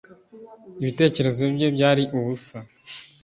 Ibitekerezo 0.81 1.41
bye 1.55 1.67
byari 1.75 2.03
ubusa, 2.17 2.57